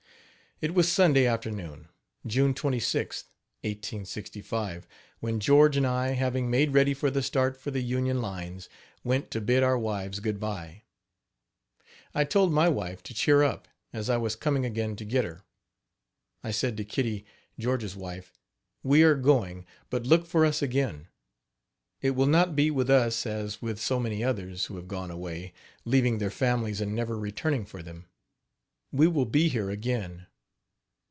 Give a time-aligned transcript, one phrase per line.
[0.63, 1.87] It was Sunday afternoon,
[2.23, 4.85] June 26th, 1865,
[5.19, 8.69] when George and I, having made ready for the start for the Union lines,
[9.03, 10.83] went to bid our wives good bye.
[12.13, 15.41] I told my wife to cheer up, as I was coming again to get her.
[16.43, 17.25] I said to Kitty,
[17.57, 18.31] George's wife:
[18.83, 21.07] "We are going, but look for us again.
[22.03, 25.53] It will not be with us as with so many others, who have gone away,
[25.85, 28.05] leaving their families and never returning for them.
[28.91, 30.27] We will be here again.